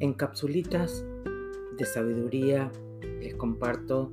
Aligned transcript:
En 0.00 0.14
capsulitas 0.14 1.04
de 1.76 1.84
sabiduría 1.84 2.72
les 3.20 3.34
comparto 3.34 4.10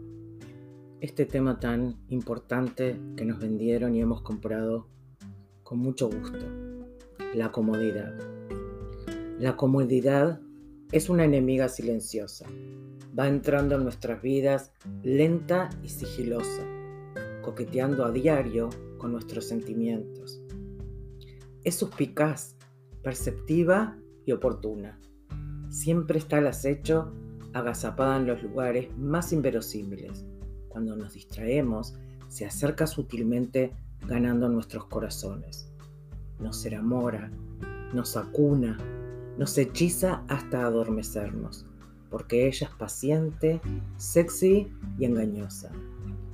este 0.99 1.25
tema 1.25 1.61
tan 1.61 1.95
importante 2.09 2.99
que 3.15 3.23
nos 3.23 3.39
vendieron 3.39 3.95
y 3.95 4.01
hemos 4.01 4.21
comprado 4.21 4.89
con 5.63 5.79
mucho 5.79 6.09
gusto, 6.09 6.45
la 7.33 7.53
comodidad. 7.53 8.13
La 9.39 9.55
comodidad 9.55 10.41
es 10.91 11.09
una 11.09 11.23
enemiga 11.23 11.69
silenciosa. 11.69 12.47
Va 13.17 13.29
entrando 13.29 13.75
en 13.75 13.83
nuestras 13.83 14.21
vidas 14.21 14.73
lenta 15.03 15.69
y 15.81 15.87
sigilosa, 15.87 16.65
coqueteando 17.41 18.03
a 18.03 18.11
diario 18.11 18.69
con 18.97 19.13
nuestros 19.13 19.47
sentimientos. 19.47 20.43
Es 21.63 21.75
suspicaz, 21.75 22.57
perceptiva 23.01 23.97
y 24.25 24.31
oportuna. 24.31 24.99
Siempre 25.69 26.17
está 26.19 26.37
al 26.37 26.47
acecho, 26.47 27.13
agazapada 27.53 28.17
en 28.17 28.27
los 28.27 28.43
lugares 28.43 28.95
más 28.97 29.33
inverosímiles. 29.33 30.25
Cuando 30.69 30.95
nos 30.95 31.13
distraemos, 31.13 31.95
se 32.27 32.45
acerca 32.45 32.87
sutilmente 32.87 33.73
ganando 34.07 34.47
nuestros 34.49 34.85
corazones. 34.85 35.69
Nos 36.39 36.65
enamora, 36.65 37.31
nos 37.93 38.15
acuna, 38.17 38.77
nos 39.37 39.57
hechiza 39.57 40.23
hasta 40.27 40.65
adormecernos, 40.65 41.65
porque 42.09 42.47
ella 42.47 42.67
es 42.67 42.75
paciente, 42.75 43.61
sexy 43.97 44.71
y 44.97 45.05
engañosa, 45.05 45.71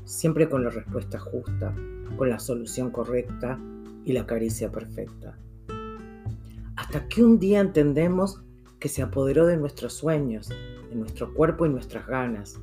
siempre 0.06 0.50
con 0.50 0.64
la 0.64 0.70
respuesta 0.70 1.20
justa, 1.20 1.74
con 2.18 2.30
la 2.30 2.40
solución 2.40 2.92
correcta 2.92 3.60
y 4.06 4.14
la 4.14 4.26
caricia 4.26 4.72
perfecta. 4.72 5.38
Hasta 6.88 7.10
que 7.10 7.22
un 7.22 7.38
día 7.38 7.60
entendemos 7.60 8.42
que 8.80 8.88
se 8.88 9.02
apoderó 9.02 9.46
de 9.46 9.58
nuestros 9.58 9.92
sueños, 9.92 10.48
de 10.48 10.96
nuestro 10.96 11.34
cuerpo 11.34 11.66
y 11.66 11.70
nuestras 11.70 12.08
ganas, 12.08 12.62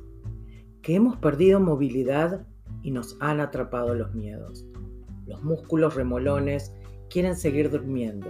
que 0.81 0.95
hemos 0.95 1.15
perdido 1.17 1.59
movilidad 1.59 2.47
y 2.81 2.89
nos 2.89 3.17
han 3.19 3.39
atrapado 3.39 3.93
los 3.93 4.15
miedos. 4.15 4.65
Los 5.27 5.43
músculos 5.43 5.93
remolones 5.93 6.73
quieren 7.07 7.35
seguir 7.35 7.69
durmiendo, 7.69 8.25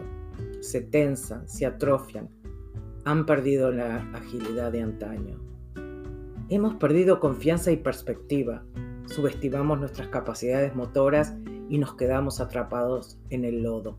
se 0.59 0.81
tensan, 0.81 1.47
se 1.47 1.65
atrofian, 1.65 2.27
han 3.05 3.25
perdido 3.25 3.71
la 3.71 3.99
agilidad 4.11 4.73
de 4.73 4.81
antaño. 4.81 5.39
Hemos 6.49 6.75
perdido 6.75 7.21
confianza 7.21 7.71
y 7.71 7.77
perspectiva, 7.77 8.65
subestimamos 9.05 9.79
nuestras 9.79 10.09
capacidades 10.09 10.75
motoras 10.75 11.37
y 11.69 11.77
nos 11.77 11.95
quedamos 11.95 12.41
atrapados 12.41 13.17
en 13.29 13.45
el 13.45 13.63
lodo. 13.63 13.97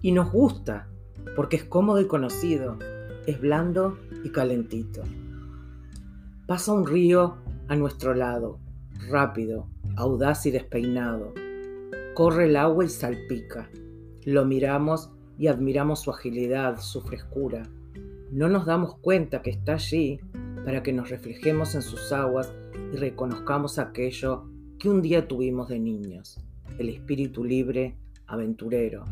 Y 0.00 0.12
nos 0.12 0.32
gusta, 0.32 0.88
porque 1.36 1.56
es 1.56 1.64
cómodo 1.64 2.00
y 2.00 2.06
conocido, 2.06 2.78
es 3.26 3.40
blando 3.40 3.98
y 4.22 4.30
calentito. 4.30 5.02
Pasa 6.46 6.72
un 6.72 6.86
río 6.86 7.36
a 7.68 7.76
nuestro 7.76 8.14
lado, 8.14 8.58
rápido, 9.08 9.66
audaz 9.96 10.46
y 10.46 10.50
despeinado. 10.50 11.32
Corre 12.14 12.46
el 12.46 12.56
agua 12.56 12.84
y 12.84 12.88
salpica. 12.88 13.70
Lo 14.24 14.44
miramos 14.44 15.10
y 15.38 15.48
admiramos 15.48 16.00
su 16.00 16.10
agilidad, 16.10 16.80
su 16.80 17.00
frescura. 17.00 17.62
No 18.30 18.48
nos 18.48 18.66
damos 18.66 18.96
cuenta 18.98 19.42
que 19.42 19.50
está 19.50 19.74
allí 19.74 20.20
para 20.64 20.82
que 20.82 20.92
nos 20.92 21.10
reflejemos 21.10 21.74
en 21.74 21.82
sus 21.82 22.12
aguas 22.12 22.52
y 22.92 22.96
reconozcamos 22.96 23.78
aquello 23.78 24.44
que 24.78 24.88
un 24.88 25.02
día 25.02 25.28
tuvimos 25.28 25.68
de 25.68 25.78
niños, 25.78 26.40
el 26.78 26.88
espíritu 26.88 27.44
libre, 27.44 27.96
aventurero, 28.26 29.04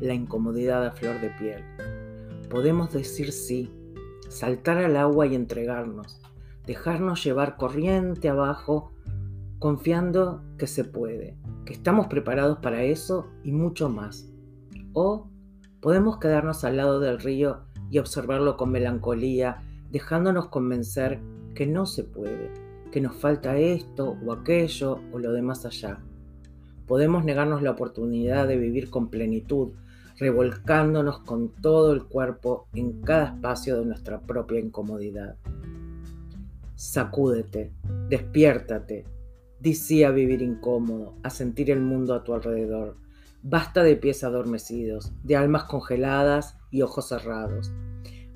la 0.00 0.14
incomodidad 0.14 0.86
a 0.86 0.92
flor 0.92 1.20
de 1.20 1.30
piel. 1.30 1.64
Podemos 2.48 2.92
decir 2.92 3.32
sí, 3.32 3.72
saltar 4.28 4.78
al 4.78 4.96
agua 4.96 5.26
y 5.26 5.34
entregarnos, 5.34 6.20
dejarnos 6.66 7.22
llevar 7.24 7.56
corriente 7.56 8.28
abajo, 8.28 8.92
confiando 9.58 10.42
que 10.58 10.66
se 10.66 10.84
puede, 10.84 11.36
que 11.64 11.72
estamos 11.72 12.06
preparados 12.08 12.58
para 12.58 12.82
eso 12.82 13.28
y 13.42 13.52
mucho 13.52 13.88
más. 13.88 14.28
O 14.92 15.28
podemos 15.80 16.18
quedarnos 16.18 16.64
al 16.64 16.76
lado 16.76 17.00
del 17.00 17.20
río 17.20 17.60
y 17.90 17.98
observarlo 17.98 18.56
con 18.56 18.70
melancolía, 18.70 19.62
dejándonos 19.90 20.48
convencer 20.48 21.20
que 21.54 21.66
no 21.66 21.86
se 21.86 22.04
puede, 22.04 22.50
que 22.90 23.00
nos 23.00 23.16
falta 23.16 23.56
esto 23.56 24.16
o 24.24 24.32
aquello 24.32 25.00
o 25.12 25.18
lo 25.18 25.32
demás 25.32 25.64
allá. 25.64 25.98
Podemos 26.86 27.24
negarnos 27.24 27.62
la 27.62 27.70
oportunidad 27.70 28.46
de 28.46 28.56
vivir 28.56 28.90
con 28.90 29.08
plenitud, 29.08 29.72
revolcándonos 30.18 31.20
con 31.20 31.48
todo 31.48 31.92
el 31.92 32.04
cuerpo 32.04 32.68
en 32.74 33.00
cada 33.02 33.26
espacio 33.26 33.78
de 33.78 33.86
nuestra 33.86 34.20
propia 34.20 34.60
incomodidad. 34.60 35.36
Sacúdete, 36.76 37.72
despiértate, 38.08 39.04
di 39.60 40.02
a 40.04 40.10
vivir 40.10 40.42
incómodo, 40.42 41.14
a 41.22 41.30
sentir 41.30 41.70
el 41.70 41.80
mundo 41.80 42.14
a 42.14 42.22
tu 42.22 42.34
alrededor. 42.34 42.96
Basta 43.42 43.82
de 43.82 43.96
pies 43.96 44.24
adormecidos, 44.24 45.12
de 45.22 45.36
almas 45.36 45.64
congeladas 45.64 46.58
y 46.70 46.82
ojos 46.82 47.08
cerrados. 47.08 47.72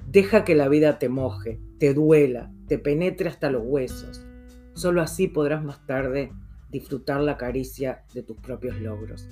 Deja 0.07 0.45
que 0.45 0.55
la 0.55 0.69
vida 0.69 0.99
te 0.99 1.09
moje, 1.09 1.61
te 1.79 1.93
duela, 1.93 2.51
te 2.67 2.79
penetre 2.79 3.29
hasta 3.29 3.51
los 3.51 3.63
huesos. 3.65 4.25
Solo 4.73 5.03
así 5.03 5.29
podrás 5.29 5.63
más 5.63 5.85
tarde 5.87 6.33
disfrutar 6.71 7.21
la 7.21 7.37
caricia 7.37 8.05
de 8.15 8.23
tus 8.23 8.37
propios 8.39 8.81
logros. 8.81 9.29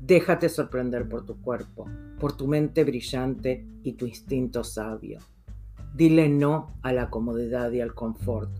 Déjate 0.00 0.48
sorprender 0.48 1.08
por 1.08 1.24
tu 1.26 1.40
cuerpo, 1.40 1.86
por 2.18 2.36
tu 2.36 2.46
mente 2.46 2.84
brillante 2.84 3.66
y 3.82 3.94
tu 3.94 4.06
instinto 4.06 4.62
sabio. 4.64 5.18
Dile 5.94 6.28
no 6.28 6.74
a 6.82 6.92
la 6.92 7.10
comodidad 7.10 7.72
y 7.72 7.80
al 7.80 7.94
confort. 7.94 8.50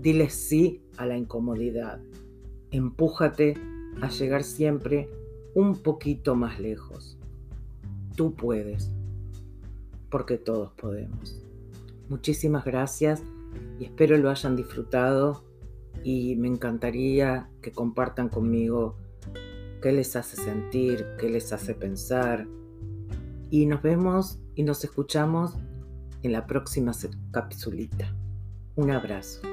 Dile 0.00 0.28
sí 0.28 0.82
a 0.96 1.06
la 1.06 1.16
incomodidad. 1.16 2.00
Empújate 2.70 3.54
a 4.00 4.08
llegar 4.08 4.42
siempre 4.42 5.08
un 5.54 5.76
poquito 5.76 6.34
más 6.34 6.60
lejos. 6.60 7.18
Tú 8.16 8.34
puedes, 8.34 8.90
porque 10.10 10.36
todos 10.36 10.72
podemos. 10.72 11.42
Muchísimas 12.08 12.64
gracias 12.64 13.22
y 13.78 13.84
espero 13.84 14.16
lo 14.18 14.28
hayan 14.28 14.56
disfrutado 14.56 15.44
y 16.04 16.36
me 16.36 16.48
encantaría 16.48 17.48
que 17.62 17.72
compartan 17.72 18.28
conmigo 18.28 18.96
qué 19.82 19.92
les 19.92 20.16
hace 20.16 20.36
sentir, 20.36 21.04
qué 21.18 21.28
les 21.28 21.52
hace 21.52 21.74
pensar. 21.74 22.46
Y 23.50 23.66
nos 23.66 23.82
vemos 23.82 24.38
y 24.54 24.62
nos 24.62 24.82
escuchamos 24.84 25.54
en 26.22 26.32
la 26.32 26.46
próxima 26.46 26.92
capsulita. 27.32 28.14
Un 28.76 28.92
abrazo. 28.92 29.51